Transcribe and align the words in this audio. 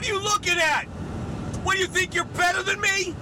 What 0.00 0.08
are 0.08 0.14
you 0.14 0.22
looking 0.22 0.56
at? 0.56 0.84
What 1.62 1.74
do 1.74 1.82
you 1.82 1.86
think 1.86 2.14
you're 2.14 2.24
better 2.24 2.62
than 2.62 2.80
me? 2.80 3.14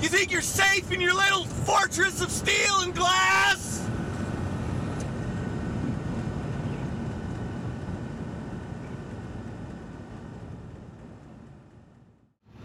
You 0.00 0.08
think 0.08 0.30
you're 0.30 0.40
safe 0.40 0.92
in 0.92 1.00
your 1.00 1.12
little 1.12 1.44
fortress 1.44 2.22
of 2.22 2.30
steel 2.30 2.82
and 2.82 2.94
glass? 2.94 3.71